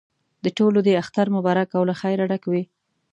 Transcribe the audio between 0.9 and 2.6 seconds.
اختر مبارک او له خیره ډک